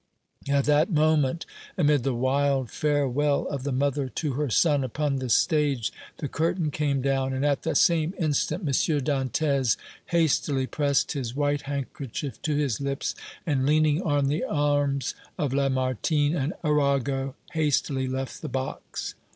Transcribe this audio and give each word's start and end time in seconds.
At 0.49 0.63
that 0.65 0.89
moment, 0.91 1.45
amid 1.77 2.01
the 2.01 2.15
wild 2.15 2.71
farewell 2.71 3.45
of 3.49 3.61
the 3.61 3.71
mother 3.71 4.09
to 4.09 4.31
her 4.33 4.49
son, 4.49 4.83
upon 4.83 5.17
the 5.17 5.29
stage, 5.29 5.93
the 6.17 6.27
curtain 6.27 6.71
came 6.71 7.03
down, 7.03 7.33
and 7.33 7.45
at 7.45 7.61
the 7.61 7.75
same 7.75 8.15
instant, 8.17 8.63
M. 8.67 8.99
Dantès 9.01 9.77
hastily 10.07 10.65
pressed 10.65 11.11
his 11.11 11.35
white 11.35 11.61
handkerchief 11.69 12.41
to 12.41 12.55
his 12.55 12.81
lips, 12.81 13.13
and, 13.45 13.67
leaning 13.67 14.01
on 14.01 14.25
the 14.25 14.43
arms 14.43 15.13
of 15.37 15.53
Lamartine 15.53 16.35
and 16.35 16.53
Arago, 16.63 17.35
hastily 17.51 18.07
left 18.07 18.41
the 18.41 18.49
box. 18.49 19.13